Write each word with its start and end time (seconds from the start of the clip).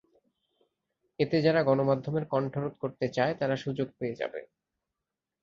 এতে 1.19 1.37
যারা 1.41 1.61
গণমাধ্যমের 1.63 2.25
কণ্ঠ 2.25 2.53
রোধ 2.57 2.73
করতে 2.79 3.05
চায়, 3.09 3.33
তারা 3.39 3.55
সুযোগ 3.55 3.87
পেয়ে 3.99 4.15
যাবে। 4.15 4.39